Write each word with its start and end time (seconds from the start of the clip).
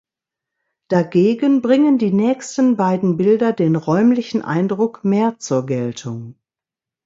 Dagegen 0.87 1.61
bringen 1.61 1.99
die 1.99 2.09
nächsten 2.11 2.75
beiden 2.75 3.17
Bilder 3.17 3.53
den 3.53 3.75
räumlichen 3.75 4.41
Eindruck 4.41 5.03
mehr 5.03 5.37
zur 5.37 5.67
Geltung. 5.67 6.39